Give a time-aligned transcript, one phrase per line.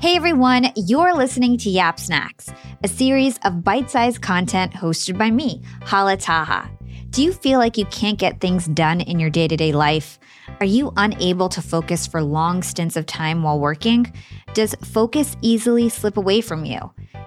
[0.00, 2.50] Hey everyone, you're listening to Yap Snacks,
[2.82, 6.70] a series of bite sized content hosted by me, Hala Taha.
[7.10, 10.18] Do you feel like you can't get things done in your day to day life?
[10.58, 14.10] Are you unable to focus for long stints of time while working?
[14.54, 16.78] Does focus easily slip away from you?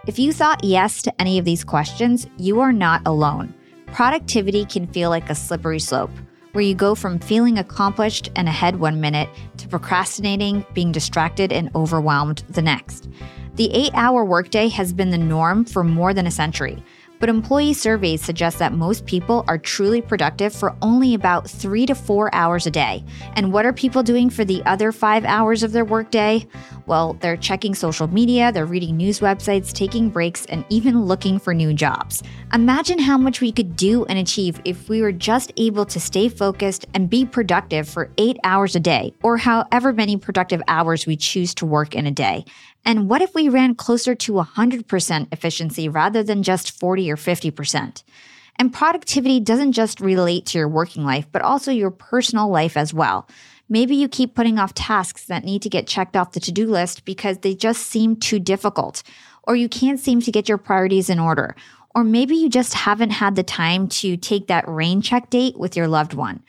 [0.08, 3.54] If you thought yes to any of these questions, you are not alone.
[3.92, 6.10] Productivity can feel like a slippery slope
[6.54, 9.28] where you go from feeling accomplished and ahead one minute
[9.58, 13.10] to procrastinating, being distracted, and overwhelmed the next.
[13.56, 16.84] The eight hour workday has been the norm for more than a century.
[17.24, 21.96] But employee surveys suggest that most people are truly productive for only about three to
[21.96, 23.02] four hours a day.
[23.38, 26.46] And what are people doing for the other five hours of their workday?
[26.86, 31.54] Well, they're checking social media, they're reading news websites, taking breaks, and even looking for
[31.54, 32.24] new jobs.
[32.54, 36.28] Imagine how much we could do and achieve if we were just able to stay
[36.28, 41.16] focused and be productive for eight hours a day, or however many productive hours we
[41.16, 42.44] choose to work in a day.
[42.86, 48.04] And what if we ran closer to 100% efficiency rather than just 40 or 50%?
[48.58, 52.94] And productivity doesn't just relate to your working life, but also your personal life as
[52.94, 53.28] well.
[53.70, 56.68] Maybe you keep putting off tasks that need to get checked off the to do
[56.68, 59.02] list because they just seem too difficult,
[59.44, 61.56] or you can't seem to get your priorities in order,
[61.96, 65.76] or maybe you just haven't had the time to take that rain check date with
[65.76, 66.44] your loved one.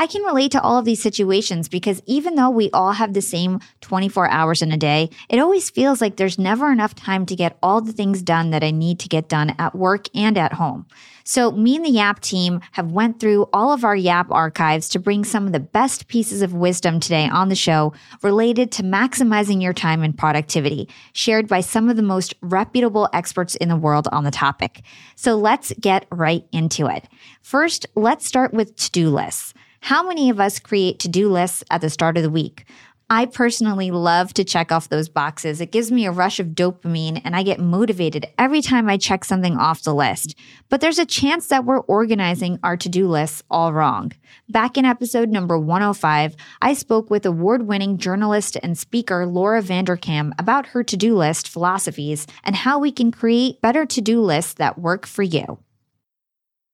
[0.00, 3.20] I can relate to all of these situations because even though we all have the
[3.20, 7.36] same 24 hours in a day, it always feels like there's never enough time to
[7.36, 10.54] get all the things done that I need to get done at work and at
[10.54, 10.86] home.
[11.24, 14.98] So me and the Yap team have went through all of our Yap archives to
[14.98, 17.92] bring some of the best pieces of wisdom today on the show
[18.22, 23.54] related to maximizing your time and productivity, shared by some of the most reputable experts
[23.56, 24.80] in the world on the topic.
[25.14, 27.06] So let's get right into it.
[27.42, 29.52] First, let's start with to-do lists.
[29.80, 32.64] How many of us create to do lists at the start of the week?
[33.12, 35.60] I personally love to check off those boxes.
[35.60, 39.24] It gives me a rush of dopamine and I get motivated every time I check
[39.24, 40.36] something off the list.
[40.68, 44.12] But there's a chance that we're organizing our to do lists all wrong.
[44.48, 50.30] Back in episode number 105, I spoke with award winning journalist and speaker Laura Vanderkam
[50.38, 54.54] about her to do list philosophies and how we can create better to do lists
[54.54, 55.58] that work for you.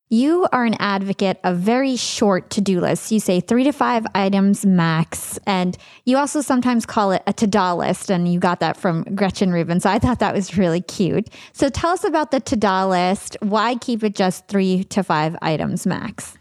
[0.09, 3.11] You are an advocate of very short to do lists.
[3.11, 5.37] You say three to five items max.
[5.47, 8.09] And you also sometimes call it a ta-da list.
[8.09, 9.81] And you got that from Gretchen Rubin.
[9.81, 11.29] So I thought that was really cute.
[11.53, 13.37] So tell us about the to do list.
[13.41, 16.39] Why keep it just three to five items max?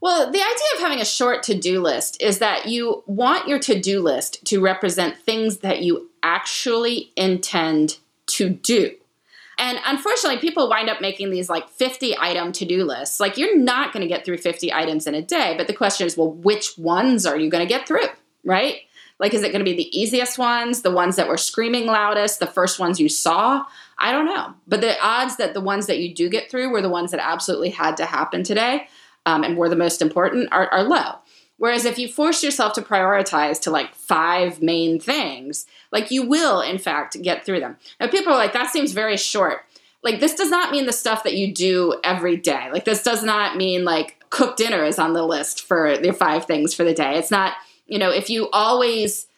[0.00, 3.58] Well, the idea of having a short to do list is that you want your
[3.60, 8.96] to do list to represent things that you actually intend to do.
[9.58, 13.20] And unfortunately, people wind up making these like 50 item to do lists.
[13.20, 15.54] Like, you're not going to get through 50 items in a day.
[15.56, 18.06] But the question is, well, which ones are you going to get through?
[18.44, 18.80] Right?
[19.18, 22.40] Like, is it going to be the easiest ones, the ones that were screaming loudest,
[22.40, 23.64] the first ones you saw?
[23.98, 24.54] I don't know.
[24.66, 27.20] But the odds that the ones that you do get through were the ones that
[27.20, 28.88] absolutely had to happen today
[29.26, 31.18] um, and were the most important are, are low.
[31.62, 36.60] Whereas if you force yourself to prioritize to like five main things, like you will,
[36.60, 37.76] in fact, get through them.
[38.00, 39.60] Now, people are like, that seems very short.
[40.02, 42.68] Like, this does not mean the stuff that you do every day.
[42.72, 46.46] Like, this does not mean like cook dinner is on the list for the five
[46.46, 47.16] things for the day.
[47.16, 47.52] It's not,
[47.86, 49.28] you know, if you always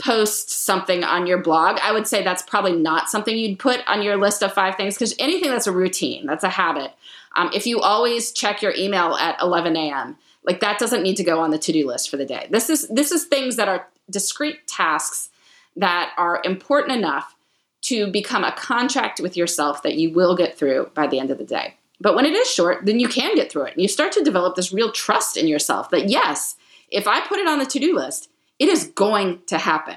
[0.00, 4.02] post something on your blog, I would say that's probably not something you'd put on
[4.02, 6.92] your list of five things because anything that's a routine, that's a habit.
[7.34, 11.24] Um, if you always check your email at 11 a.m., like that doesn't need to
[11.24, 12.48] go on the to-do list for the day.
[12.50, 15.30] This is this is things that are discrete tasks
[15.76, 17.34] that are important enough
[17.82, 21.38] to become a contract with yourself that you will get through by the end of
[21.38, 21.76] the day.
[22.00, 23.74] But when it is short, then you can get through it.
[23.74, 26.56] And you start to develop this real trust in yourself that yes,
[26.90, 28.28] if I put it on the to-do list,
[28.58, 29.96] it is going to happen.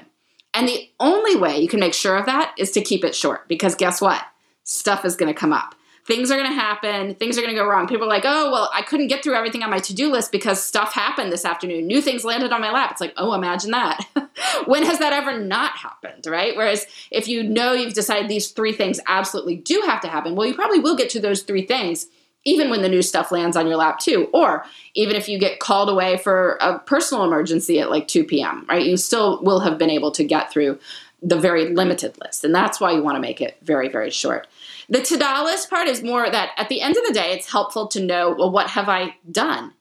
[0.54, 3.46] And the only way you can make sure of that is to keep it short
[3.48, 4.22] because guess what?
[4.64, 5.74] Stuff is going to come up
[6.06, 7.88] things are going to happen, things are going to go wrong.
[7.88, 10.30] People are like, oh, well, I couldn't get through everything on my to do list
[10.30, 11.86] because stuff happened this afternoon.
[11.86, 12.92] New things landed on my lap.
[12.92, 14.06] It's like, oh, imagine that.
[14.66, 16.56] when has that ever not happened, right?
[16.56, 20.46] Whereas if you know you've decided these three things absolutely do have to happen, well,
[20.46, 22.06] you probably will get to those three things
[22.46, 24.64] even when the new stuff lands on your lap too or
[24.94, 28.86] even if you get called away for a personal emergency at like 2 p.m right
[28.86, 30.78] you still will have been able to get through
[31.22, 34.46] the very limited list and that's why you want to make it very very short
[34.88, 37.88] the ta-da list part is more that at the end of the day, it's helpful
[37.88, 39.72] to know, well, what have I done?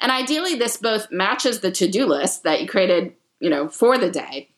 [0.00, 4.10] And ideally, this both matches the to-do list that you created, you know, for the
[4.10, 4.50] day.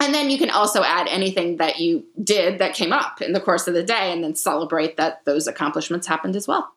[0.00, 3.40] And then you can also add anything that you did that came up in the
[3.40, 6.70] course of the day and then celebrate that those accomplishments happened as well.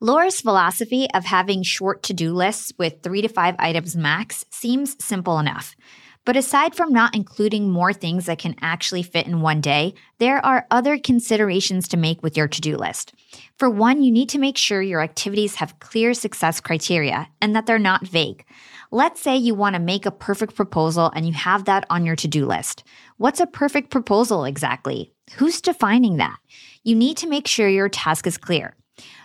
[0.00, 5.02] Laura's philosophy of having short to do lists with three to five items max seems
[5.02, 5.74] simple enough.
[6.24, 10.44] But aside from not including more things that can actually fit in one day, there
[10.44, 13.12] are other considerations to make with your to do list.
[13.58, 17.66] For one, you need to make sure your activities have clear success criteria and that
[17.66, 18.44] they're not vague.
[18.90, 22.16] Let's say you want to make a perfect proposal and you have that on your
[22.16, 22.84] to do list.
[23.18, 25.12] What's a perfect proposal exactly?
[25.34, 26.38] Who's defining that?
[26.84, 28.74] You need to make sure your task is clear.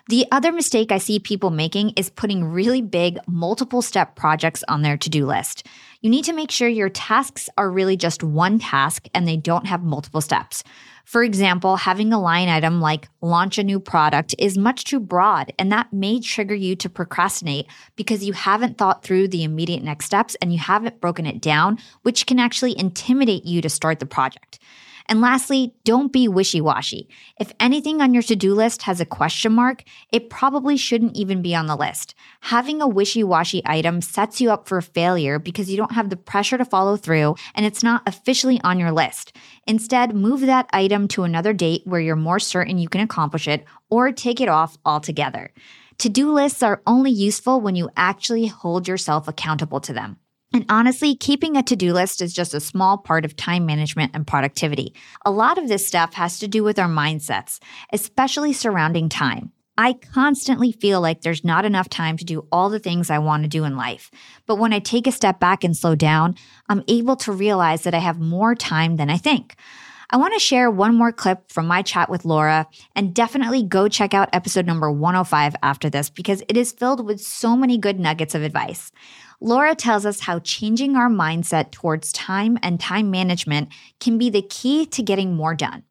[0.07, 4.81] The other mistake I see people making is putting really big, multiple step projects on
[4.81, 5.67] their to do list.
[6.01, 9.67] You need to make sure your tasks are really just one task and they don't
[9.67, 10.63] have multiple steps.
[11.05, 15.51] For example, having a line item like launch a new product is much too broad,
[15.57, 20.05] and that may trigger you to procrastinate because you haven't thought through the immediate next
[20.05, 24.05] steps and you haven't broken it down, which can actually intimidate you to start the
[24.05, 24.59] project.
[25.09, 27.09] And lastly, don't be wishy washy.
[27.39, 31.41] If anything on your to do list has a question mark, it probably shouldn't even
[31.41, 32.13] be on the list.
[32.41, 36.15] Having a wishy washy item sets you up for failure because you don't have the
[36.15, 39.35] pressure to follow through and it's not officially on your list.
[39.65, 43.65] Instead, move that item to another date where you're more certain you can accomplish it
[43.89, 45.51] or take it off altogether.
[45.99, 50.17] To do lists are only useful when you actually hold yourself accountable to them.
[50.51, 54.11] And honestly, keeping a to do list is just a small part of time management
[54.15, 54.95] and productivity.
[55.25, 57.59] A lot of this stuff has to do with our mindsets,
[57.93, 59.51] especially surrounding time.
[59.77, 63.43] I constantly feel like there's not enough time to do all the things I want
[63.43, 64.11] to do in life.
[64.45, 66.35] But when I take a step back and slow down,
[66.67, 69.55] I'm able to realize that I have more time than I think.
[70.09, 73.87] I want to share one more clip from my chat with Laura and definitely go
[73.87, 77.99] check out episode number 105 after this because it is filled with so many good
[77.99, 78.91] nuggets of advice.
[79.41, 83.69] Laura tells us how changing our mindset towards time and time management
[83.99, 85.83] can be the key to getting more done.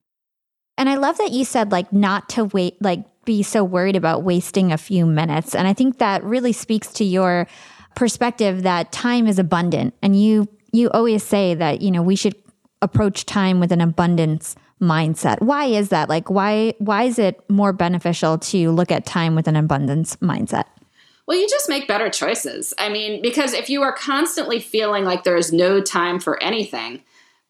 [0.76, 4.22] And I love that you said, like, not to wait, like, be so worried about
[4.22, 5.54] wasting a few minutes.
[5.54, 7.46] And I think that really speaks to your
[7.94, 9.94] perspective that time is abundant.
[10.02, 12.36] And you, you always say that, you know, we should
[12.80, 15.40] approach time with an abundance mindset.
[15.42, 16.08] Why is that?
[16.08, 20.64] Like, why, why is it more beneficial to look at time with an abundance mindset?
[21.28, 22.72] Well, you just make better choices.
[22.78, 27.02] I mean, because if you are constantly feeling like there is no time for anything,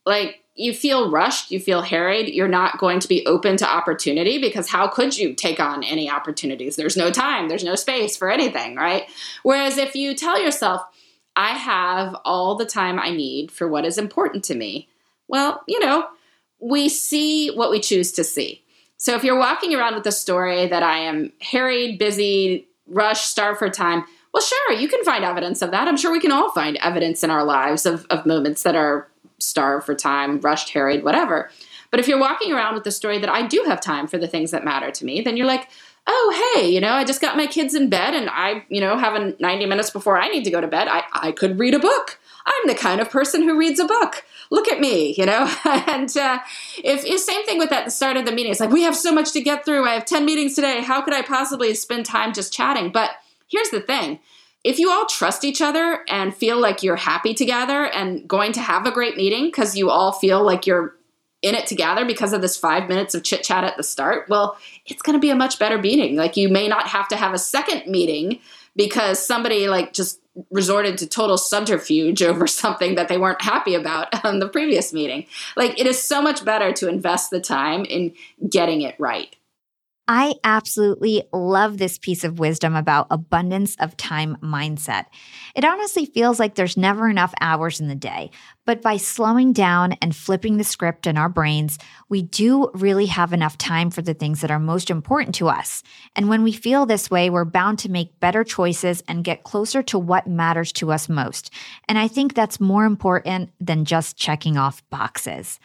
[0.05, 4.41] like you feel rushed, you feel harried, you're not going to be open to opportunity
[4.41, 6.75] because how could you take on any opportunities?
[6.75, 9.09] There's no time, there's no space for anything, right?
[9.45, 10.83] Whereas if you tell yourself,
[11.37, 14.89] I have all the time I need for what is important to me,
[15.29, 16.09] well, you know,
[16.59, 18.65] we see what we choose to see.
[18.97, 23.59] So if you're walking around with the story that I am harried, busy, rush, starve
[23.59, 24.05] for time.
[24.33, 25.89] Well, sure, you can find evidence of that.
[25.89, 29.09] I'm sure we can all find evidence in our lives of, of moments that are
[29.39, 31.51] starved for time, rushed, harried, whatever.
[31.91, 34.29] But if you're walking around with the story that I do have time for the
[34.29, 35.69] things that matter to me, then you're like,
[36.07, 38.97] oh, hey, you know, I just got my kids in bed and I, you know,
[38.97, 40.89] have a 90 minutes before I need to go to bed.
[40.89, 42.19] I, I could read a book.
[42.47, 44.25] I'm the kind of person who reads a book.
[44.51, 45.53] Look at me, you know?
[45.65, 46.39] and uh,
[46.79, 48.97] if, if same thing with at the start of the meeting, it's like, we have
[48.97, 49.87] so much to get through.
[49.87, 50.83] I have 10 meetings today.
[50.83, 52.91] How could I possibly spend time just chatting?
[52.91, 53.11] But
[53.49, 54.21] here's the thing
[54.65, 58.61] if you all trust each other and feel like you're happy together and going to
[58.61, 60.95] have a great meeting because you all feel like you're
[61.43, 64.59] in it together because of this five minutes of chit chat at the start, well,
[64.87, 66.17] it's going to be a much better meeting.
[66.17, 68.41] Like you may not have to have a second meeting
[68.79, 70.21] because somebody like just
[70.51, 75.27] resorted to total subterfuge over something that they weren't happy about on the previous meeting.
[75.57, 78.15] Like it is so much better to invest the time in
[78.49, 79.35] getting it right.
[80.11, 85.05] I absolutely love this piece of wisdom about abundance of time mindset.
[85.55, 88.31] It honestly feels like there's never enough hours in the day,
[88.65, 93.35] but by slowing down and flipping the script in our brains, we do really have
[93.35, 95.83] enough time for the things that are most important to us.
[96.17, 99.83] And when we feel this way, we're bound to make better choices and get closer
[99.85, 101.51] to what matters to us most.
[101.87, 105.61] And I think that's more important than just checking off boxes.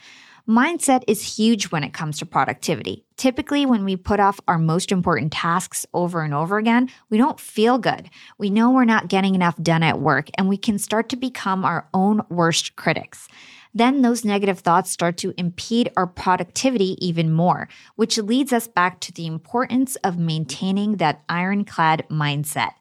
[0.48, 3.06] Mindset is huge when it comes to productivity.
[3.16, 7.40] Typically, when we put off our most important tasks over and over again, we don't
[7.40, 8.10] feel good.
[8.38, 11.64] We know we're not getting enough done at work, and we can start to become
[11.64, 13.30] our own worst critics
[13.74, 19.00] then those negative thoughts start to impede our productivity even more, which leads us back
[19.02, 22.74] to the importance of maintaining that ironclad mindset.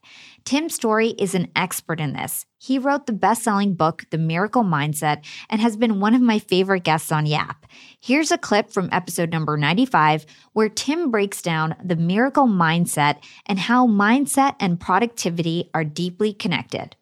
[0.44, 2.46] Tim Storey is an expert in this.
[2.58, 6.38] He wrote the best selling book, The Miracle Mindset, and has been one of my
[6.38, 7.66] favorite guests on Yap.
[8.00, 13.58] Here's a clip from episode number 95 where Tim breaks down the miracle mindset and
[13.58, 16.96] how mindset and productivity are deeply connected.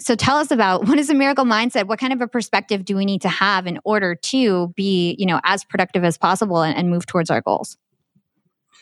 [0.00, 1.86] So tell us about what is a miracle mindset?
[1.86, 5.26] What kind of a perspective do we need to have in order to be, you
[5.26, 7.76] know, as productive as possible and, and move towards our goals?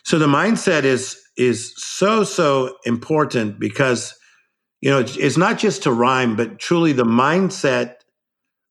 [0.05, 4.15] So the mindset is is so so important because
[4.81, 7.95] you know it's, not just to rhyme, but truly the mindset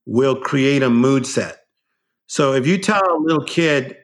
[0.05, 1.59] will create a mood set.
[2.27, 3.97] So if you tell a little kid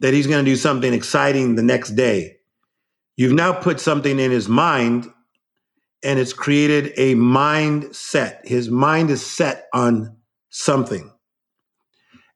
[0.00, 2.36] that he's going to do something exciting the next day,
[3.16, 5.10] you've now put something in his mind
[6.02, 8.46] and it's created a mindset.
[8.46, 10.16] His mind is set on
[10.48, 11.10] something.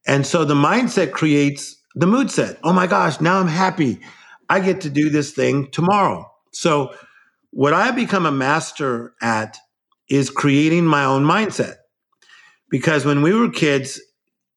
[0.07, 2.59] And so the mindset creates the mood set.
[2.63, 4.01] Oh my gosh, now I'm happy.
[4.55, 6.31] I get to do this thing tomorrow.
[6.53, 6.95] So,
[7.51, 9.59] what I become a master at
[10.09, 11.75] is creating my own mindset.
[12.71, 14.01] Because when we were kids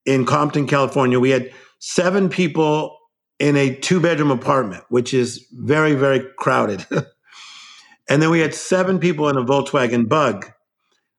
[0.06, 2.96] in Compton, California, we had seven people
[3.40, 6.86] in a two bedroom apartment, which is very, very crowded.
[8.10, 10.46] and then we had seven people in a Volkswagen bug,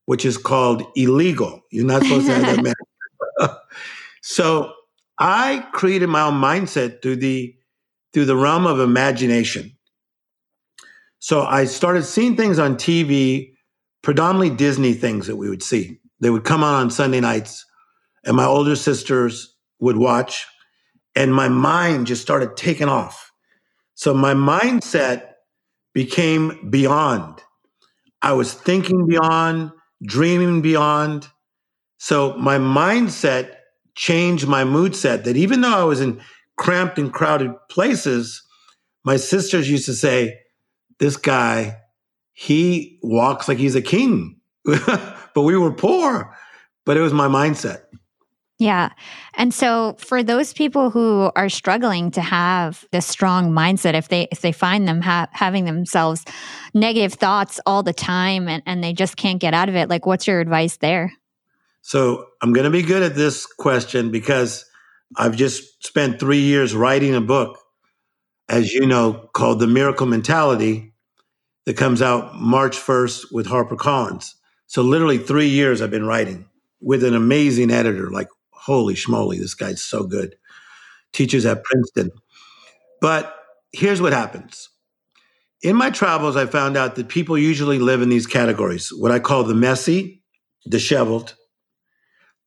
[0.07, 1.63] which is called illegal.
[1.73, 2.77] You're not supposed to have that
[4.23, 4.73] so
[5.19, 7.58] I created my own mindset through the
[8.13, 9.77] through the realm of imagination.
[11.19, 13.53] So I started seeing things on TV,
[14.03, 15.99] predominantly Disney things that we would see.
[16.21, 17.65] They would come on on Sunday nights,
[18.25, 20.47] and my older sisters would watch,
[21.15, 23.31] and my mind just started taking off.
[23.95, 25.33] So my mindset
[25.93, 27.43] became beyond.
[28.23, 29.73] I was thinking beyond,
[30.05, 31.29] dreaming beyond.
[31.99, 33.57] So my mindset
[33.97, 36.21] changed my mood set that even though I was in
[36.59, 38.43] cramped and crowded places,
[39.05, 40.39] my sisters used to say,
[40.99, 41.79] This guy,
[42.33, 44.41] he walks like he's a king.
[44.65, 46.37] but we were poor,
[46.85, 47.83] but it was my mindset.
[48.59, 48.91] Yeah.
[49.35, 54.27] And so for those people who are struggling to have this strong mindset, if they
[54.33, 56.25] if they find them ha- having themselves
[56.75, 60.07] negative thoughts all the time and, and they just can't get out of it, like
[60.07, 61.13] what's your advice there?
[61.83, 64.68] So I'm going to be good at this question because
[65.17, 67.59] I've just spent three years writing a book,
[68.49, 70.93] as you know, called The Miracle Mentality
[71.65, 74.35] that comes out March 1st with HarperCollins.
[74.67, 76.49] So literally three years I've been writing
[76.81, 78.11] with an amazing editor.
[78.11, 80.37] Like, holy schmoly, this guy's so good.
[81.13, 82.11] Teaches at Princeton.
[83.01, 83.35] But
[83.73, 84.69] here's what happens.
[85.63, 89.19] In my travels, I found out that people usually live in these categories what I
[89.19, 90.23] call the messy,
[90.69, 91.35] disheveled,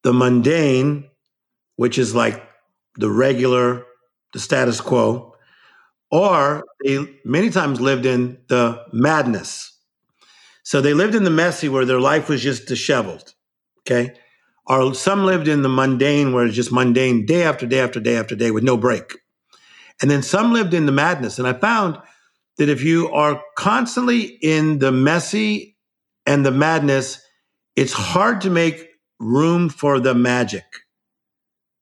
[0.03, 1.09] the mundane,
[1.75, 2.41] which is like
[2.95, 3.85] the regular,
[4.33, 5.35] the status quo,
[6.09, 9.77] or they many times lived in the madness.
[10.63, 13.33] So they lived in the messy where their life was just disheveled.
[13.79, 14.13] Okay.
[14.67, 18.15] Or some lived in the mundane where it's just mundane day after day after day
[18.15, 19.17] after day with no break.
[20.01, 21.39] And then some lived in the madness.
[21.39, 21.97] And I found
[22.57, 25.77] that if you are constantly in the messy
[26.25, 27.21] and the madness,
[27.75, 28.87] it's hard to make
[29.19, 30.65] room for the magic.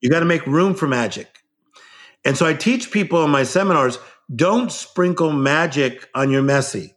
[0.02, 1.28] You got to make room for magic.
[2.26, 3.98] And so I teach people in my seminars
[4.34, 6.94] don't sprinkle magic on your messy.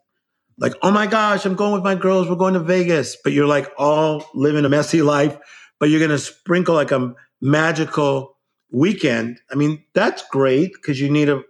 [0.58, 3.46] Like, oh my gosh, I'm going with my girls, we're going to Vegas, but you're
[3.46, 5.36] like all living a messy life,
[5.80, 8.36] but you're going to sprinkle like a magical
[8.70, 9.40] weekend.
[9.50, 11.42] I mean, that's great because you need a,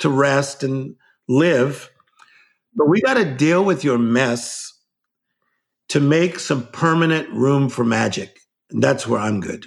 [0.00, 0.96] to rest and
[1.28, 1.90] live.
[2.74, 4.72] But we got to deal with your mess
[5.88, 8.38] to make some permanent room for magic.
[8.70, 9.66] And that's where I'm good.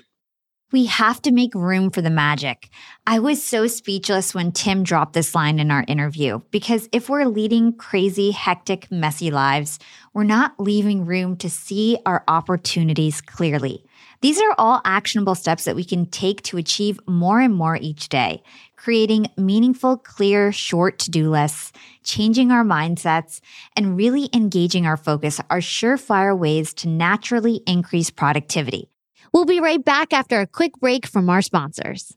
[0.73, 2.67] We have to make room for the magic.
[3.05, 7.25] I was so speechless when Tim dropped this line in our interview because if we're
[7.25, 9.77] leading crazy, hectic, messy lives,
[10.15, 13.85] we're not leaving room to see our opportunities clearly.
[14.21, 18.09] These are all actionable steps that we can take to achieve more and more each
[18.09, 18.41] day,
[18.75, 21.71] creating meaningful, clear, short to do lists,
[22.03, 23.41] changing our mindsets,
[23.75, 28.89] and really engaging our focus are surefire ways to naturally increase productivity.
[29.33, 32.15] We'll be right back after a quick break from our sponsors.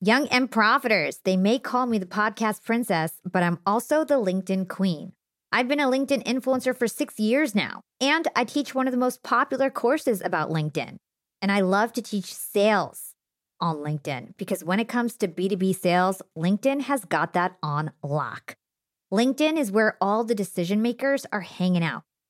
[0.00, 4.68] Young and profiters, they may call me the podcast princess, but I'm also the LinkedIn
[4.68, 5.12] queen.
[5.50, 8.98] I've been a LinkedIn influencer for six years now, and I teach one of the
[8.98, 10.98] most popular courses about LinkedIn.
[11.40, 13.14] And I love to teach sales
[13.60, 18.54] on LinkedIn because when it comes to B2B sales, LinkedIn has got that on lock.
[19.12, 22.04] LinkedIn is where all the decision makers are hanging out.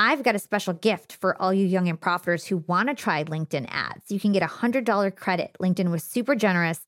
[0.00, 3.24] I've got a special gift for all you young and profiters who want to try
[3.24, 4.12] LinkedIn ads.
[4.12, 5.56] You can get a $100 credit.
[5.60, 6.80] LinkedIn was super generous.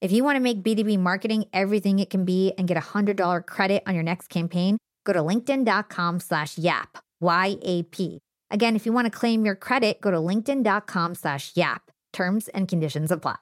[0.00, 3.44] If you want to make B2B marketing everything it can be and get a $100
[3.46, 8.18] credit on your next campaign, go to linkedin.com slash yap, Y-A-P.
[8.50, 11.90] Again, if you want to claim your credit, go to linkedin.com slash yap.
[12.14, 13.36] Terms and conditions apply.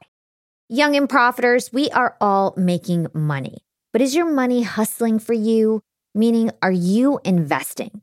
[0.68, 3.58] Young and profiters, we are all making money.
[3.92, 5.80] But is your money hustling for you?
[6.14, 8.02] Meaning, are you investing?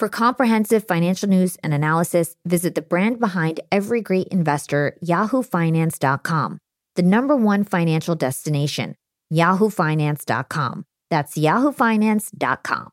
[0.00, 6.58] For comprehensive financial news and analysis, visit the brand behind every great investor, yahoofinance.com,
[6.96, 8.94] the number one financial destination,
[9.30, 10.86] yahoofinance.com.
[11.10, 12.88] That's yahoofinance.com.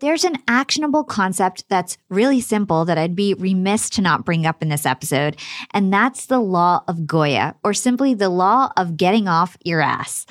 [0.00, 4.62] There's an actionable concept that's really simple that I'd be remiss to not bring up
[4.62, 5.36] in this episode,
[5.74, 10.24] and that's the law of Goya, or simply the law of getting off your ass.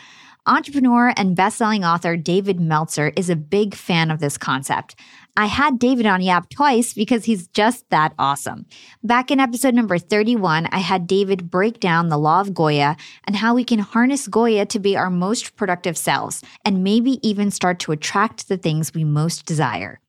[0.46, 4.96] Entrepreneur and best-selling author David Meltzer is a big fan of this concept.
[5.36, 8.66] I had David on Yap twice because he's just that awesome.
[9.04, 13.36] Back in episode number 31, I had David break down the law of Goya and
[13.36, 17.80] how we can harness Goya to be our most productive selves and maybe even start
[17.80, 20.00] to attract the things we most desire.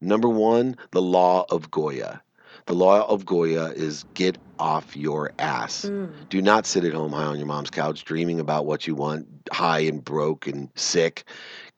[0.00, 2.22] Number one, the law of Goya.
[2.66, 5.84] The law of Goya is get off your ass.
[5.84, 6.28] Mm.
[6.28, 9.28] Do not sit at home high on your mom's couch dreaming about what you want,
[9.52, 11.24] high and broke and sick.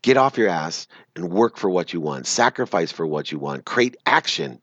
[0.00, 3.66] Get off your ass and work for what you want, sacrifice for what you want,
[3.66, 4.60] create action.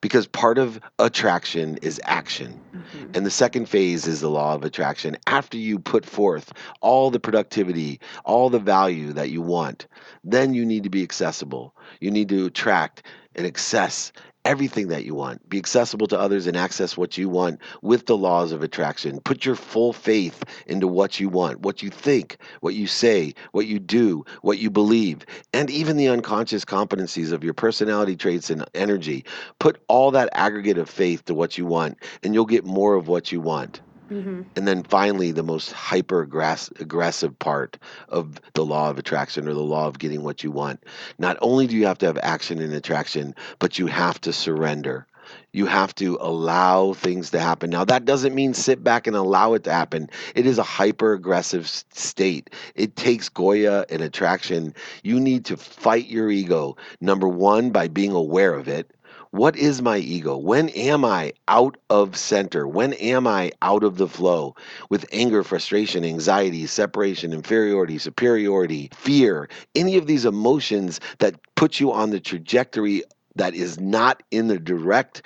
[0.00, 2.58] Because part of attraction is action.
[2.74, 3.10] Mm-hmm.
[3.14, 5.18] And the second phase is the law of attraction.
[5.26, 9.86] After you put forth all the productivity, all the value that you want,
[10.24, 11.76] then you need to be accessible.
[12.00, 13.02] You need to attract
[13.34, 14.10] and access
[14.44, 15.48] everything that you want.
[15.48, 19.20] Be accessible to others and access what you want with the laws of attraction.
[19.20, 23.66] Put your full faith into what you want, what you think, what you say, what
[23.66, 28.64] you do, what you believe, and even the unconscious competencies of your personality traits and
[28.74, 29.24] energy.
[29.58, 33.08] Put all that aggregate of faith to what you want, and you'll get more of
[33.08, 33.80] what you want.
[34.10, 34.42] Mm-hmm.
[34.56, 39.60] And then finally, the most hyper aggressive part of the law of attraction or the
[39.60, 40.82] law of getting what you want.
[41.18, 45.06] Not only do you have to have action and attraction, but you have to surrender.
[45.52, 47.70] You have to allow things to happen.
[47.70, 50.10] Now, that doesn't mean sit back and allow it to happen.
[50.34, 52.50] It is a hyper aggressive state.
[52.74, 54.74] It takes Goya and attraction.
[55.04, 58.90] You need to fight your ego, number one, by being aware of it
[59.30, 60.36] what is my ego?
[60.36, 62.66] When am I out of center?
[62.66, 64.56] When am I out of the flow
[64.88, 71.92] with anger, frustration, anxiety, separation, inferiority, superiority, fear, any of these emotions that put you
[71.92, 73.04] on the trajectory
[73.36, 75.22] that is not in the direct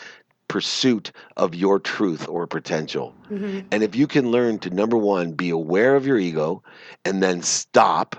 [0.48, 3.14] pursuit of your truth or potential.
[3.30, 3.66] Mm-hmm.
[3.72, 6.62] And if you can learn to, number one, be aware of your ego
[7.04, 8.16] and then stop,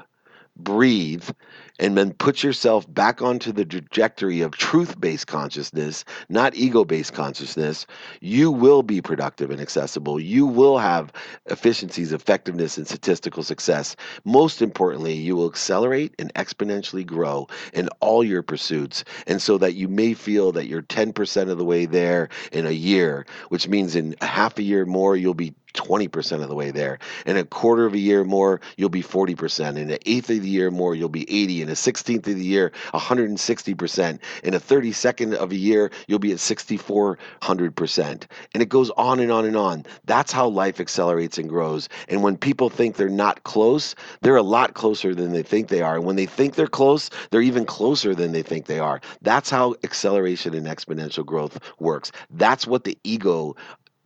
[0.58, 1.30] breathe,
[1.80, 7.14] and then put yourself back onto the trajectory of truth based consciousness, not ego based
[7.14, 7.86] consciousness,
[8.22, 10.20] you will be productive and accessible.
[10.20, 11.12] You will have
[11.48, 13.96] efficiencies, effectiveness, and statistical success.
[14.24, 19.04] Most importantly, you will accelerate and exponentially grow in all your pursuits.
[19.28, 22.72] And so that you may feel that you're 10% of the way there in a
[22.72, 27.00] year, which means in half a year more, you'll be 20% of the way there.
[27.26, 29.78] In a quarter of a year more, you'll be 40%.
[29.78, 31.62] In an eighth of the year more, you'll be 80.
[31.62, 34.20] In a 16th of the year, 160%.
[34.44, 38.24] In a 32nd of a year, you'll be at 6,400%.
[38.54, 39.86] And it goes on and on and on.
[40.06, 41.90] That's how life accelerates and grows.
[42.10, 45.82] And when people think they're not close, they're a lot closer than they think they
[45.82, 45.96] are.
[45.96, 49.02] And when they think they're close, they're even closer than they think they are.
[49.22, 52.12] That's how acceleration and exponential growth works.
[52.30, 53.56] That's what the ego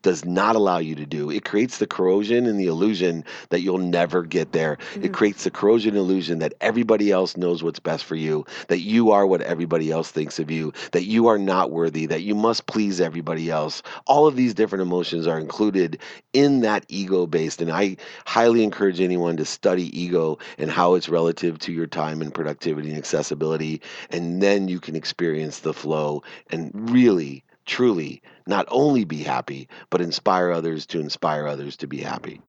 [0.02, 1.30] does not allow you to do.
[1.30, 4.78] It creates the corrosion and the illusion that you'll never get there.
[4.78, 5.06] Mm-hmm.
[5.06, 9.12] It creates the corrosion illusion that everybody else knows what's best for you, that you
[9.12, 12.66] are what everybody else thinks of you, that you are not worthy, that you must
[12.66, 13.82] please everybody else.
[14.06, 16.00] All of these different emotions are included
[16.34, 17.62] in that ego based.
[17.62, 22.22] And I highly encourage anyone to study ego and how it's relative to your time
[22.22, 23.82] and productivity and accessibility.
[24.10, 30.02] And then you can experience the flow and really truly not only be happy, but
[30.02, 32.42] inspire others to inspire others to be happy.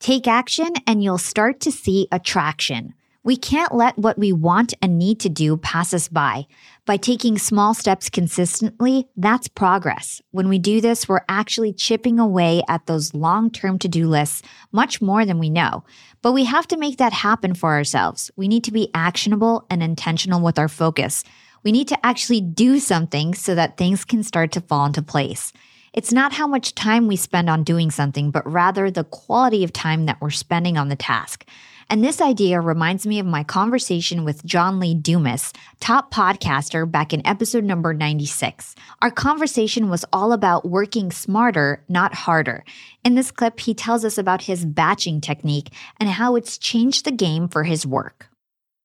[0.00, 2.94] Take action and you'll start to see attraction.
[3.22, 6.46] We can't let what we want and need to do pass us by.
[6.84, 10.22] By taking small steps consistently, that's progress.
[10.30, 14.42] When we do this, we're actually chipping away at those long term to do lists
[14.70, 15.82] much more than we know.
[16.22, 18.30] But we have to make that happen for ourselves.
[18.36, 21.24] We need to be actionable and intentional with our focus.
[21.66, 25.52] We need to actually do something so that things can start to fall into place.
[25.92, 29.72] It's not how much time we spend on doing something, but rather the quality of
[29.72, 31.44] time that we're spending on the task.
[31.90, 37.12] And this idea reminds me of my conversation with John Lee Dumas, top podcaster, back
[37.12, 38.76] in episode number 96.
[39.02, 42.64] Our conversation was all about working smarter, not harder.
[43.02, 47.10] In this clip, he tells us about his batching technique and how it's changed the
[47.10, 48.28] game for his work.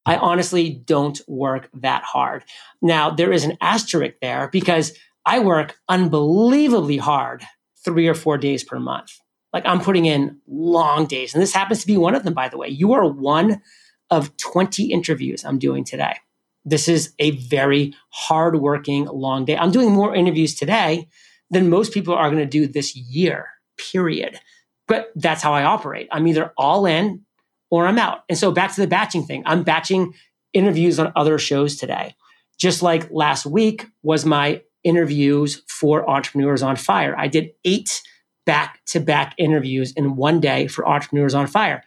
[0.06, 2.44] I honestly don't work that hard.
[2.82, 4.94] Now, there is an asterisk there because
[5.26, 7.44] I work unbelievably hard
[7.84, 9.12] three or four days per month.
[9.54, 11.34] Like I'm putting in long days.
[11.34, 12.68] And this happens to be one of them, by the way.
[12.68, 13.62] You are one
[14.10, 16.16] of 20 interviews I'm doing today.
[16.64, 19.58] This is a very hardworking, long day.
[19.58, 21.08] I'm doing more interviews today
[21.50, 24.40] than most people are going to do this year, period.
[24.88, 26.08] But that's how I operate.
[26.12, 27.26] I'm either all in
[27.72, 28.24] or I'm out.
[28.30, 29.42] And so back to the batching thing.
[29.48, 30.14] I'm batching
[30.54, 32.16] interviews on other shows today.
[32.60, 37.16] Just like last week was my interviews for Entrepreneurs on Fire.
[37.18, 38.04] I did eight
[38.46, 41.84] back to back interviews in one day for Entrepreneurs on Fire.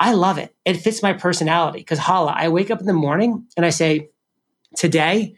[0.00, 0.54] I love it.
[0.64, 4.10] It fits my personality because Hala, I wake up in the morning and I say,
[4.76, 5.34] today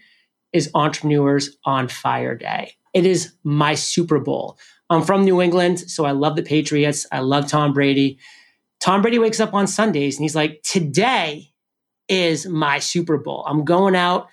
[0.53, 2.75] is Entrepreneurs on Fire Day.
[2.93, 4.59] It is my Super Bowl.
[4.91, 7.07] I'm from New England, so I love the Patriots.
[7.11, 8.19] I love Tom Brady.
[8.81, 11.53] Tom Brady wakes up on Sundays and he's like, today
[12.09, 13.45] is my Super Bowl.
[13.47, 14.29] I'm going out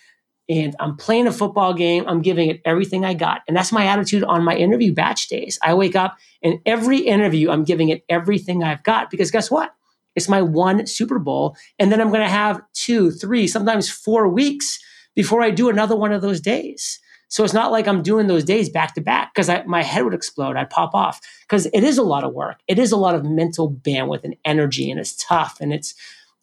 [0.49, 2.05] and I'm playing a football game.
[2.07, 3.41] I'm giving it everything I got.
[3.47, 5.60] And that's my attitude on my interview batch days.
[5.62, 9.73] I wake up and every interview, I'm giving it everything I've got because guess what?
[10.15, 11.55] It's my one Super Bowl.
[11.77, 14.79] And then I'm going to have two, three, sometimes four weeks
[15.15, 16.99] before I do another one of those days.
[17.29, 20.13] So it's not like I'm doing those days back to back because my head would
[20.13, 20.55] explode.
[20.55, 22.59] I'd pop off because it is a lot of work.
[22.67, 25.57] It is a lot of mental bandwidth and energy, and it's tough.
[25.59, 25.93] And it's,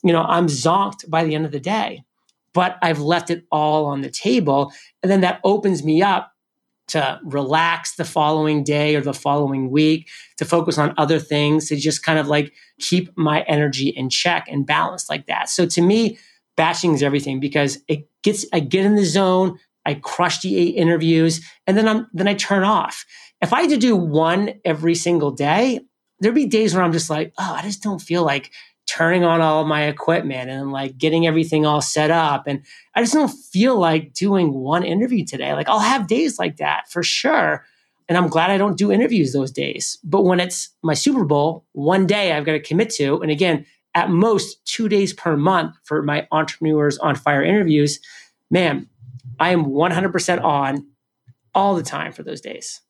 [0.02, 2.04] you know, I'm zonked by the end of the day,
[2.52, 4.72] but I've left it all on the table.
[5.02, 6.32] And then that opens me up
[6.88, 11.76] to relax the following day or the following week, to focus on other things, to
[11.76, 15.48] just kind of like keep my energy in check and balanced like that.
[15.48, 16.18] So to me,
[16.56, 20.76] batching is everything because it gets, I get in the zone, I crush the eight
[20.76, 23.04] interviews, and then I'm then I turn off.
[23.40, 25.80] If I had to do one every single day,
[26.20, 28.50] there'd be days where I'm just like, oh, I just don't feel like
[28.86, 32.44] turning on all my equipment and like getting everything all set up.
[32.46, 32.62] And
[32.94, 35.54] I just don't feel like doing one interview today.
[35.54, 37.64] Like I'll have days like that for sure.
[38.08, 39.98] And I'm glad I don't do interviews those days.
[40.04, 43.64] But when it's my Super Bowl, one day I've got to commit to, and again,
[43.94, 48.00] at most two days per month for my entrepreneurs on fire interviews,
[48.50, 48.88] man,
[49.38, 50.86] I am 100% on
[51.54, 52.80] all the time for those days.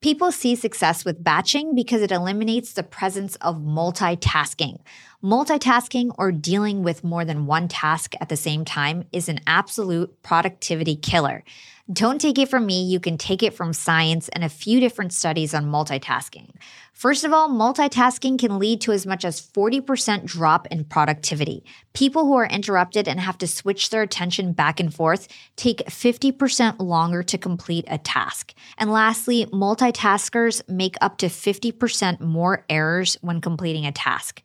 [0.00, 4.80] People see success with batching because it eliminates the presence of multitasking.
[5.22, 10.20] Multitasking or dealing with more than one task at the same time is an absolute
[10.22, 11.44] productivity killer.
[11.90, 15.12] Don't take it from me, you can take it from science and a few different
[15.12, 16.50] studies on multitasking.
[16.92, 21.64] First of all, multitasking can lead to as much as 40% drop in productivity.
[21.92, 26.78] People who are interrupted and have to switch their attention back and forth take 50%
[26.78, 28.54] longer to complete a task.
[28.78, 34.40] And lastly, multitaskers make up to 50% more errors when completing a task.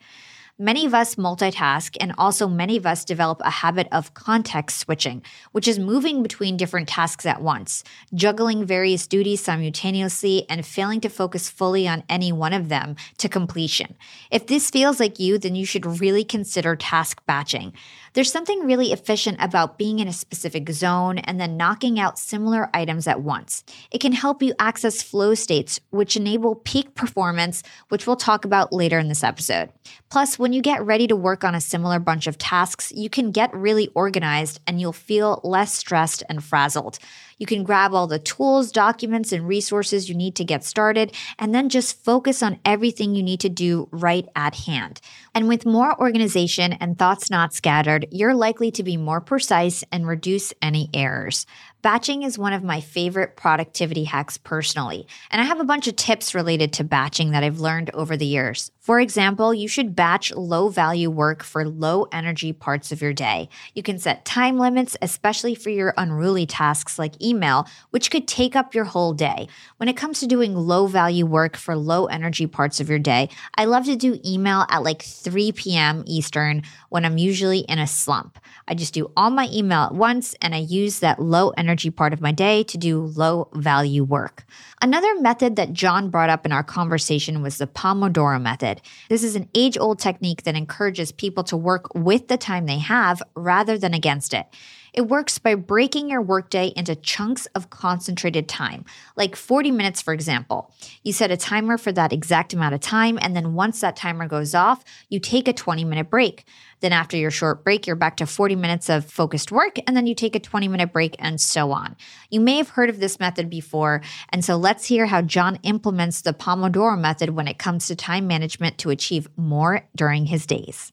[0.59, 5.21] Many of us multitask, and also many of us develop a habit of context switching,
[5.51, 7.83] which is moving between different tasks at once,
[8.15, 13.29] juggling various duties simultaneously, and failing to focus fully on any one of them to
[13.29, 13.95] completion.
[14.31, 17.73] If this feels like you, then you should really consider task batching.
[18.13, 22.69] There's something really efficient about being in a specific zone and then knocking out similar
[22.73, 23.63] items at once.
[23.91, 28.73] It can help you access flow states, which enable peak performance, which we'll talk about
[28.73, 29.69] later in this episode.
[30.09, 33.31] Plus, when you get ready to work on a similar bunch of tasks, you can
[33.31, 36.99] get really organized and you'll feel less stressed and frazzled.
[37.37, 41.53] You can grab all the tools, documents, and resources you need to get started, and
[41.53, 45.01] then just focus on everything you need to do right at hand.
[45.35, 50.07] And with more organization and thoughts not scattered, you're likely to be more precise and
[50.07, 51.45] reduce any errors.
[51.83, 55.95] Batching is one of my favorite productivity hacks personally, and I have a bunch of
[55.95, 58.71] tips related to batching that I've learned over the years.
[58.79, 63.49] For example, you should batch low value work for low energy parts of your day.
[63.75, 68.55] You can set time limits, especially for your unruly tasks like email, which could take
[68.55, 69.47] up your whole day.
[69.75, 73.29] When it comes to doing low value work for low energy parts of your day,
[73.55, 76.03] I love to do email at like 3 p.m.
[76.07, 78.39] Eastern when I'm usually in a slump.
[78.67, 82.13] I just do all my email at once and I use that low energy part
[82.13, 84.45] of my day to do low value work.
[84.81, 88.81] Another method that John brought up in our conversation was the Pomodoro method.
[89.09, 92.79] This is an age old technique that encourages people to work with the time they
[92.79, 94.45] have rather than against it.
[94.93, 98.83] It works by breaking your workday into chunks of concentrated time,
[99.15, 100.73] like 40 minutes, for example.
[101.03, 104.27] You set a timer for that exact amount of time, and then once that timer
[104.27, 106.45] goes off, you take a 20 minute break.
[106.79, 110.07] Then, after your short break, you're back to 40 minutes of focused work, and then
[110.07, 111.95] you take a 20 minute break, and so on.
[112.29, 116.21] You may have heard of this method before, and so let's hear how John implements
[116.21, 120.91] the Pomodoro method when it comes to time management to achieve more during his days.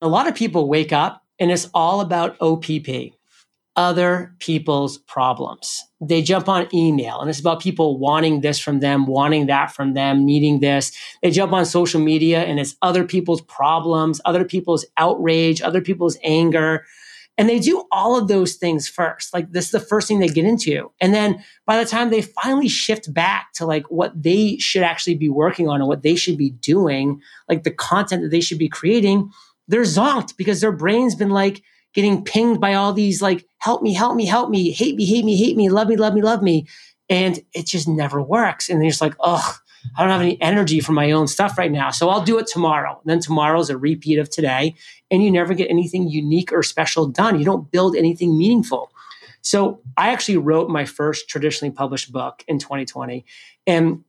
[0.00, 3.17] A lot of people wake up and it's all about OPP
[3.78, 5.84] other people's problems.
[6.00, 9.94] They jump on email and it's about people wanting this from them, wanting that from
[9.94, 10.90] them, needing this.
[11.22, 16.18] They jump on social media and it's other people's problems, other people's outrage, other people's
[16.24, 16.84] anger.
[17.38, 19.32] And they do all of those things first.
[19.32, 20.90] Like this is the first thing they get into.
[21.00, 25.14] And then by the time they finally shift back to like what they should actually
[25.14, 28.58] be working on and what they should be doing, like the content that they should
[28.58, 29.30] be creating,
[29.68, 31.62] they're zonked because their brain's been like,
[31.94, 35.24] getting pinged by all these like, help me, help me, help me, hate me, hate
[35.24, 36.66] me, hate me, love me, love me, love me.
[37.08, 38.68] And it just never works.
[38.68, 39.56] And they're just like, oh,
[39.96, 41.90] I don't have any energy for my own stuff right now.
[41.90, 43.00] So I'll do it tomorrow.
[43.00, 44.74] And then tomorrow's a repeat of today.
[45.10, 47.38] And you never get anything unique or special done.
[47.38, 48.90] You don't build anything meaningful.
[49.40, 53.24] So I actually wrote my first traditionally published book in 2020.
[53.66, 54.04] And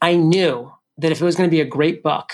[0.00, 2.32] I knew that if it was going to be a great book,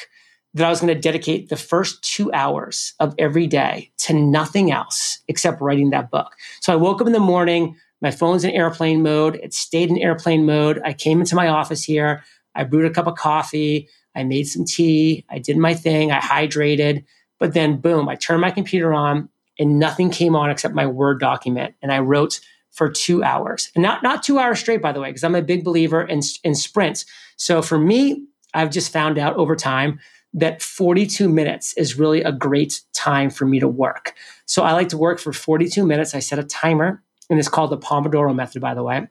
[0.54, 4.72] that I was going to dedicate the first two hours of every day to nothing
[4.72, 6.34] else except writing that book.
[6.61, 9.37] So I woke up in the morning, my phone's in airplane mode.
[9.42, 10.80] It stayed in airplane mode.
[10.84, 12.24] I came into my office here.
[12.54, 13.88] I brewed a cup of coffee.
[14.14, 15.24] I made some tea.
[15.28, 16.11] I did my thing.
[16.11, 17.04] I hydrated.
[17.38, 21.20] But then, boom, I turned my computer on and nothing came on except my Word
[21.20, 21.74] document.
[21.82, 23.70] And I wrote for two hours.
[23.74, 26.20] And not, not two hours straight, by the way, because I'm a big believer in,
[26.44, 27.04] in sprints.
[27.37, 29.98] So for me, I've just found out over time
[30.34, 34.14] that 42 minutes is really a great time for me to work.
[34.46, 36.14] So I like to work for 42 minutes.
[36.14, 39.08] I set a timer, and it's called the Pomodoro method, by the way.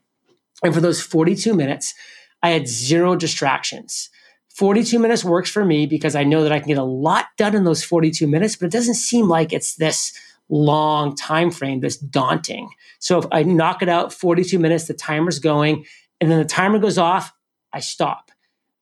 [0.64, 1.94] And for those 42 minutes,
[2.42, 4.10] I had zero distractions.
[4.50, 7.56] 42 minutes works for me because I know that I can get a lot done
[7.56, 10.18] in those 42 minutes, but it doesn't seem like it's this
[10.50, 12.70] long time frame, this daunting.
[13.00, 15.86] So if I knock it out 42 minutes, the timer's going,
[16.20, 17.34] and then the timer goes off,
[17.72, 18.27] I stop.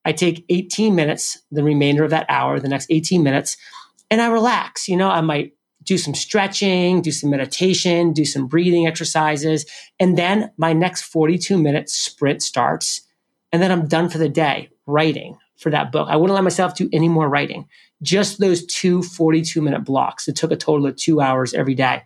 [0.05, 3.57] I take 18 minutes, the remainder of that hour, the next 18 minutes,
[4.11, 4.87] and I relax.
[4.87, 5.53] You know, I might
[5.85, 9.65] do some stretching, do some meditation, do some breathing exercises.
[9.99, 13.01] And then my next 42 minute sprint starts.
[13.51, 16.07] And then I'm done for the day writing for that book.
[16.09, 17.67] I wouldn't let myself do any more writing,
[18.01, 20.27] just those two 42 minute blocks.
[20.27, 22.01] It took a total of two hours every day.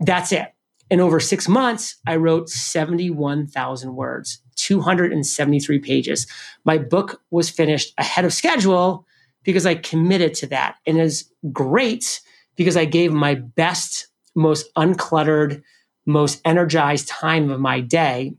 [0.00, 0.46] That's it.
[0.90, 6.26] And over six months, I wrote 71,000 words, 273 pages.
[6.64, 9.06] My book was finished ahead of schedule
[9.42, 10.76] because I committed to that.
[10.86, 12.20] And is great
[12.56, 15.62] because I gave my best, most uncluttered,
[16.06, 18.34] most energized time of my day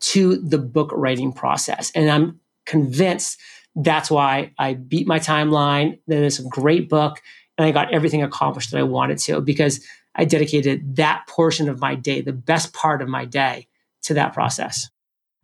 [0.00, 1.90] to the book writing process.
[1.94, 3.38] And I'm convinced
[3.74, 7.22] that's why I beat my timeline, that it's a great book,
[7.56, 11.80] and I got everything accomplished that I wanted to because I dedicated that portion of
[11.80, 13.68] my day, the best part of my day,
[14.02, 14.90] to that process.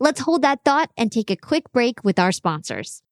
[0.01, 3.03] Let's hold that thought and take a quick break with our sponsors.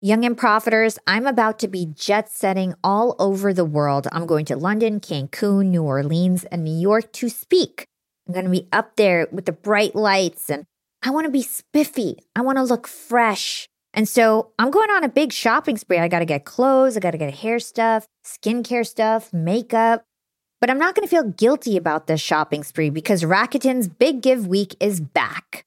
[0.00, 4.06] Young and Profiters, I'm about to be jet setting all over the world.
[4.12, 7.86] I'm going to London, Cancun, New Orleans, and New York to speak.
[8.26, 10.64] I'm going to be up there with the bright lights and
[11.02, 12.16] I want to be spiffy.
[12.36, 13.66] I want to look fresh.
[13.92, 15.98] And so I'm going on a big shopping spree.
[15.98, 20.04] I got to get clothes, I got to get hair stuff, skincare stuff, makeup.
[20.60, 24.46] But I'm not going to feel guilty about this shopping spree because Rakuten's Big Give
[24.46, 25.64] Week is back.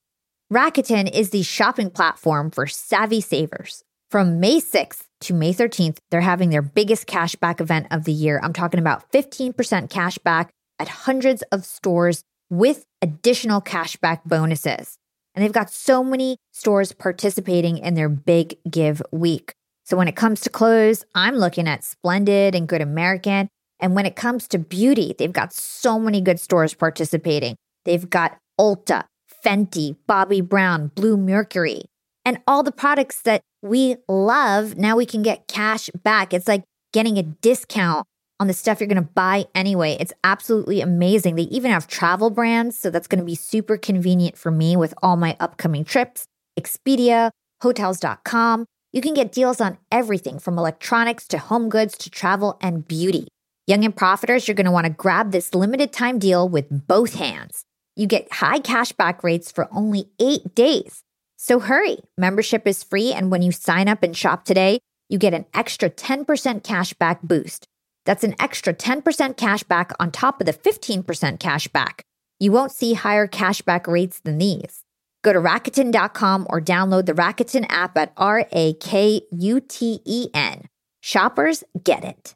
[0.54, 3.84] Rakuten is the shopping platform for savvy savers.
[4.12, 8.40] From May 6th to May 13th, they're having their biggest cashback event of the year.
[8.44, 9.56] I'm talking about 15%
[9.90, 15.00] cashback at hundreds of stores with additional cashback bonuses.
[15.34, 19.56] And they've got so many stores participating in their big give week.
[19.84, 23.48] So when it comes to clothes, I'm looking at Splendid and Good American.
[23.80, 27.56] And when it comes to beauty, they've got so many good stores participating.
[27.84, 29.06] They've got Ulta,
[29.46, 31.84] Fenty, Bobbi Brown, Blue Mercury.
[32.28, 34.76] and all the products that we love.
[34.76, 36.34] Now we can get cash back.
[36.34, 38.08] It's like getting a discount
[38.40, 39.96] on the stuff you're going to buy anyway.
[40.00, 41.36] It's absolutely amazing.
[41.36, 44.94] They even have travel brands, so that's going to be super convenient for me with
[45.04, 46.26] all my upcoming trips.
[46.60, 47.30] Expedia,
[47.62, 48.66] hotels.com.
[48.92, 53.28] You can get deals on everything from electronics to home goods to travel and beauty.
[53.68, 57.16] Young and profiters, you're going to want to grab this limited time deal with both
[57.16, 57.64] hands.
[57.96, 61.04] You get high cashback rates for only eight days.
[61.38, 62.00] So hurry.
[62.18, 64.80] Membership is free, and when you sign up and shop today,
[65.10, 66.26] you get an extra 10%
[66.64, 67.68] cashback boost.
[68.06, 69.02] That's an extra 10%
[69.36, 71.04] cashback on top of the 15%
[71.38, 72.02] cashback.
[72.40, 74.84] You won't see higher cashback rates than these.
[75.24, 80.28] Go to Rakuten.com or download the Rakuten app at R A K U T E
[80.34, 80.68] N.
[81.02, 82.36] Shoppers get it.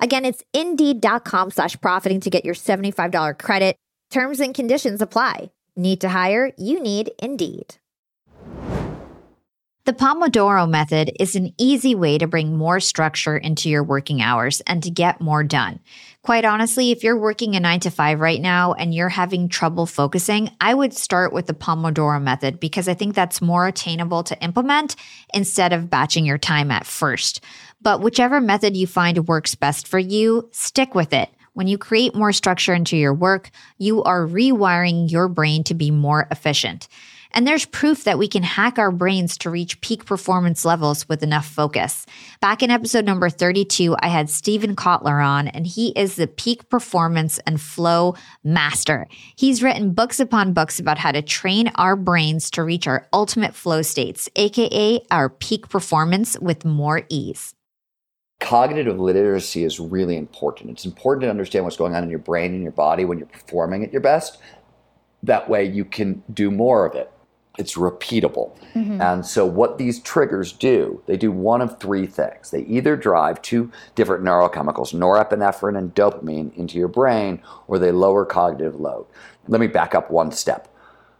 [0.00, 3.76] Again, it's indeed.com slash profiting to get your $75 credit.
[4.10, 5.50] Terms and conditions apply.
[5.76, 6.52] Need to hire?
[6.56, 7.76] You need Indeed.
[9.88, 14.60] The Pomodoro method is an easy way to bring more structure into your working hours
[14.66, 15.80] and to get more done.
[16.22, 19.86] Quite honestly, if you're working a nine to five right now and you're having trouble
[19.86, 24.38] focusing, I would start with the Pomodoro method because I think that's more attainable to
[24.42, 24.94] implement
[25.32, 27.42] instead of batching your time at first.
[27.80, 31.30] But whichever method you find works best for you, stick with it.
[31.52, 35.90] When you create more structure into your work, you are rewiring your brain to be
[35.90, 36.88] more efficient.
[37.32, 41.22] And there's proof that we can hack our brains to reach peak performance levels with
[41.22, 42.06] enough focus.
[42.40, 46.68] Back in episode number 32, I had Steven Kotler on, and he is the peak
[46.70, 48.14] performance and flow
[48.44, 49.06] master.
[49.36, 53.54] He's written books upon books about how to train our brains to reach our ultimate
[53.54, 57.54] flow states, AKA our peak performance with more ease.
[58.40, 60.70] Cognitive literacy is really important.
[60.70, 63.26] It's important to understand what's going on in your brain and your body when you're
[63.26, 64.38] performing at your best.
[65.22, 67.10] That way, you can do more of it
[67.58, 68.56] it's repeatable.
[68.74, 69.02] Mm-hmm.
[69.02, 72.50] And so, what these triggers do, they do one of three things.
[72.50, 78.24] They either drive two different neurochemicals, norepinephrine and dopamine, into your brain, or they lower
[78.24, 79.06] cognitive load.
[79.48, 80.72] Let me back up one step.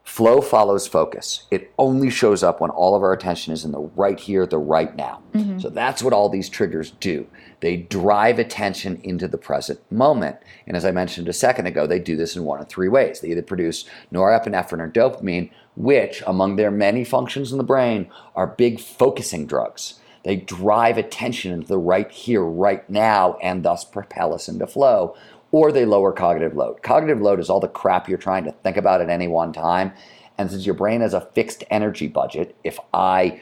[0.09, 1.43] Flow follows focus.
[1.51, 4.59] It only shows up when all of our attention is in the right here, the
[4.59, 5.23] right now.
[5.35, 5.61] Mm-hmm.
[5.61, 7.27] So that's what all these triggers do.
[7.61, 10.39] They drive attention into the present moment.
[10.67, 13.21] And as I mentioned a second ago, they do this in one of three ways.
[13.21, 18.47] They either produce norepinephrine or dopamine, which, among their many functions in the brain, are
[18.47, 20.01] big focusing drugs.
[20.25, 25.15] They drive attention into the right here, right now, and thus propel us into flow
[25.51, 26.83] or they lower cognitive load.
[26.83, 29.93] Cognitive load is all the crap you're trying to think about at any one time.
[30.37, 33.41] And since your brain has a fixed energy budget, if I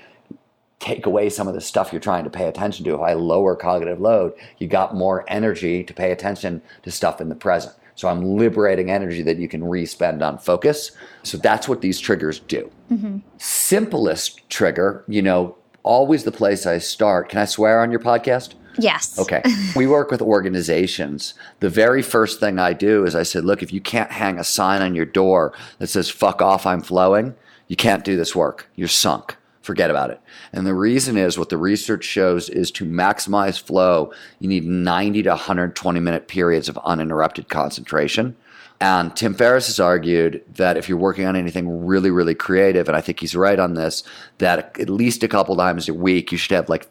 [0.79, 2.95] take away some of the stuff you're trying to pay attention to.
[2.95, 7.29] If I lower cognitive load, you got more energy to pay attention to stuff in
[7.29, 7.75] the present.
[7.95, 10.93] So I'm liberating energy that you can re-spend on focus.
[11.23, 12.71] So that's what these triggers do.
[12.93, 13.19] Mm-hmm.
[13.39, 17.31] Simplest trigger, you know, always the place I start.
[17.31, 18.53] Can I swear on your podcast?
[18.79, 19.19] Yes.
[19.19, 19.43] Okay.
[19.77, 21.35] we work with organizations.
[21.61, 24.45] The very first thing I do is I said, look, if you can't hang a
[24.45, 27.35] sign on your door that says, fuck off, I'm flowing,
[27.69, 28.69] you can't do this work.
[28.75, 29.37] You're sunk.
[29.63, 30.21] Forget about it.
[30.53, 35.25] And the reason is what the research shows is to maximize flow, you need 90
[35.25, 38.37] to 120 minute periods of uninterrupted concentration.
[38.81, 42.97] And Tim Ferriss has argued that if you're working on anything really, really creative, and
[42.97, 44.03] I think he's right on this,
[44.39, 46.89] that at least a couple times a week you should have like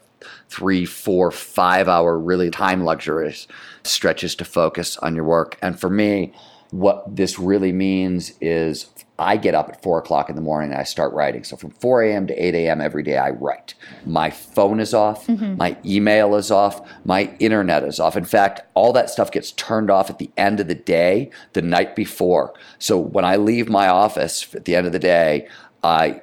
[0.48, 3.46] three, four, five hour really time luxurious
[3.82, 5.58] stretches to focus on your work.
[5.62, 6.32] And for me,
[6.70, 8.86] what this really means is
[9.18, 11.42] I get up at four o'clock in the morning and I start writing.
[11.44, 12.26] So from 4 a.m.
[12.26, 12.80] to 8 a.m.
[12.80, 13.74] every day, I write.
[14.04, 15.56] My phone is off, mm-hmm.
[15.56, 18.16] my email is off, my internet is off.
[18.16, 21.62] In fact, all that stuff gets turned off at the end of the day, the
[21.62, 22.52] night before.
[22.78, 25.48] So when I leave my office at the end of the day,
[25.82, 26.20] I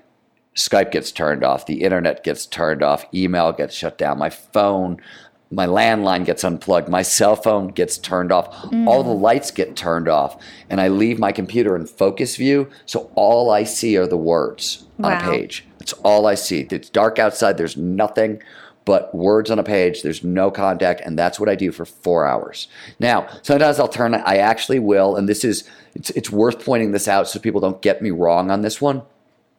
[0.55, 5.01] Skype gets turned off, the internet gets turned off, email gets shut down, my phone,
[5.49, 8.87] my landline gets unplugged, my cell phone gets turned off, mm.
[8.87, 13.11] all the lights get turned off, and I leave my computer in focus view, so
[13.15, 15.09] all I see are the words wow.
[15.09, 15.65] on a page.
[15.79, 16.67] That's all I see.
[16.69, 18.41] It's dark outside, there's nothing
[18.85, 22.27] but words on a page, there's no contact, and that's what I do for four
[22.27, 22.67] hours.
[22.99, 27.07] Now, sometimes I'll turn I actually will, and this is it's, it's worth pointing this
[27.07, 29.03] out so people don't get me wrong on this one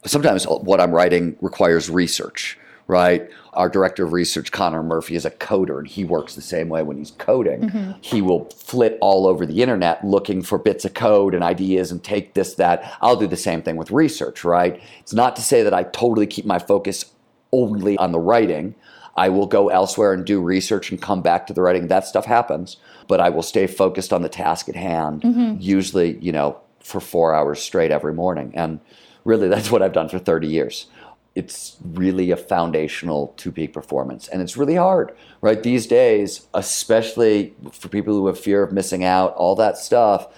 [0.07, 3.29] sometimes what I'm writing requires research, right?
[3.55, 6.83] Our director of research, Connor Murphy, is a coder and he works the same way
[6.83, 7.63] when he's coding.
[7.63, 7.93] Mm-hmm.
[8.01, 12.03] He will flit all over the internet looking for bits of code and ideas and
[12.03, 12.97] take this, that.
[13.01, 14.83] I'll do the same thing with research, right?
[15.01, 17.13] It's not to say that I totally keep my focus
[17.53, 18.75] only on the writing.
[19.17, 21.87] I will go elsewhere and do research and come back to the writing.
[21.87, 25.57] That stuff happens, but I will stay focused on the task at hand, mm-hmm.
[25.61, 28.53] usually, you know, for four hours straight every morning.
[28.55, 28.81] And
[29.25, 30.87] really, that's what I've done for 30 years.
[31.35, 34.29] It's really a foundational two peak performance.
[34.29, 35.61] And it's really hard, right?
[35.63, 40.29] These days, especially for people who have fear of missing out, all that stuff,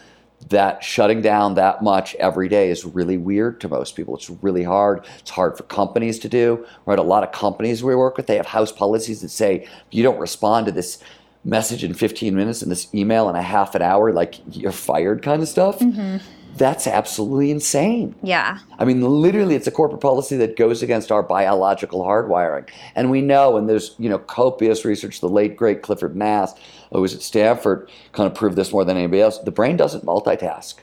[0.48, 4.14] that shutting down that much every day is really weird to most people.
[4.16, 5.06] It's really hard.
[5.18, 6.98] It's hard for companies to do, right?
[6.98, 10.02] A lot of companies we work with, they have house policies that say if you
[10.02, 11.02] don't respond to this
[11.44, 15.22] message in 15 minutes and this email in a half an hour, like you're fired
[15.22, 15.78] kind of stuff.
[15.78, 16.18] Mm-hmm.
[16.56, 18.14] That's absolutely insane.
[18.22, 18.58] Yeah.
[18.78, 22.68] I mean, literally, it's a corporate policy that goes against our biological hardwiring.
[22.94, 26.54] And we know, and there's, you know, copious research, the late, great Clifford Nass,
[26.92, 29.38] who was at Stanford, kind of proved this more than anybody else.
[29.38, 30.76] The brain doesn't multitask.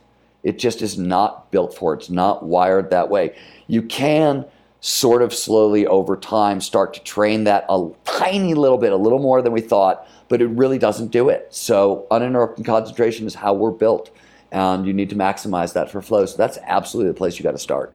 [0.43, 2.01] It just is not built for it.
[2.01, 3.35] It's not wired that way.
[3.67, 4.45] You can
[4.81, 9.19] sort of slowly over time start to train that a tiny little bit, a little
[9.19, 11.47] more than we thought, but it really doesn't do it.
[11.51, 14.11] So uninterrupted concentration is how we're built
[14.53, 16.25] and you need to maximize that for flow.
[16.25, 17.93] So that's absolutely the place you got to start.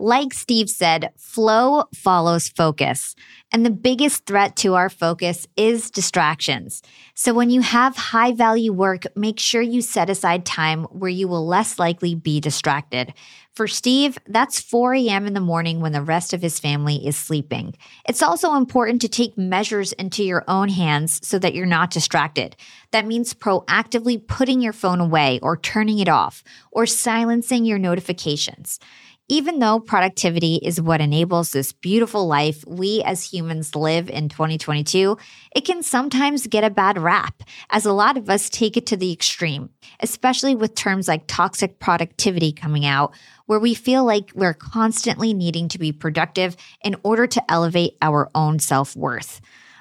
[0.00, 3.16] Like Steve said, flow follows focus.
[3.50, 6.82] And the biggest threat to our focus is distractions.
[7.14, 11.26] So when you have high value work, make sure you set aside time where you
[11.26, 13.12] will less likely be distracted.
[13.58, 15.26] For Steve, that's 4 a.m.
[15.26, 17.74] in the morning when the rest of his family is sleeping.
[18.08, 22.54] It's also important to take measures into your own hands so that you're not distracted.
[22.92, 28.78] That means proactively putting your phone away or turning it off or silencing your notifications.
[29.30, 35.18] Even though productivity is what enables this beautiful life we as humans live in 2022,
[35.54, 38.96] it can sometimes get a bad rap, as a lot of us take it to
[38.96, 39.68] the extreme,
[40.00, 43.12] especially with terms like toxic productivity coming out,
[43.48, 48.30] where we feel like we're constantly needing to be productive in order to elevate our
[48.34, 49.40] own self worth.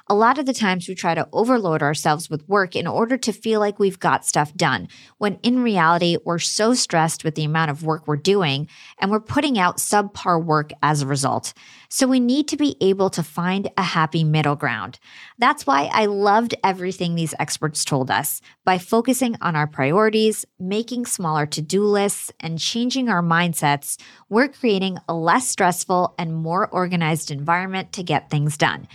[0.09, 3.33] A lot of the times we try to overload ourselves with work in order to
[3.33, 4.87] feel like we've got stuff done,
[5.17, 9.19] when in reality, we're so stressed with the amount of work we're doing and we're
[9.19, 11.53] putting out subpar work as a result.
[11.89, 14.97] So we need to be able to find a happy middle ground.
[15.39, 18.39] That's why I loved everything these experts told us.
[18.63, 23.99] By focusing on our priorities, making smaller to do lists, and changing our mindsets,
[24.29, 28.87] we're creating a less stressful and more organized environment to get things done.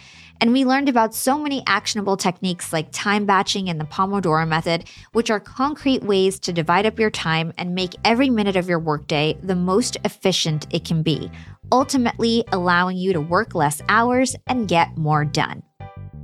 [0.42, 4.86] And we learned about so many actionable techniques like time batching and the Pomodoro method,
[5.12, 8.80] which are concrete ways to divide up your time and make every minute of your
[8.80, 11.30] workday the most efficient it can be,
[11.70, 15.62] ultimately allowing you to work less hours and get more done.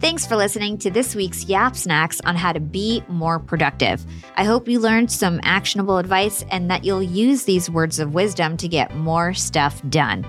[0.00, 4.04] Thanks for listening to this week's Yap Snacks on how to be more productive.
[4.36, 8.56] I hope you learned some actionable advice and that you'll use these words of wisdom
[8.56, 10.26] to get more stuff done.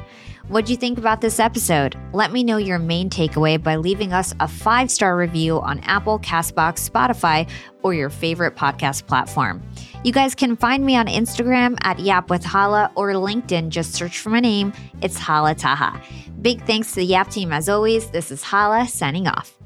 [0.50, 1.96] What'd you think about this episode?
[2.12, 6.18] Let me know your main takeaway by leaving us a five star review on Apple,
[6.18, 7.48] Castbox, Spotify,
[7.84, 9.62] or your favorite podcast platform.
[10.04, 13.70] You guys can find me on Instagram at Yap with Hala or LinkedIn.
[13.70, 14.74] Just search for my name.
[15.04, 16.02] It's Hala Taha.
[16.42, 18.10] Big thanks to the Yap team as always.
[18.10, 19.59] This is Hala signing off.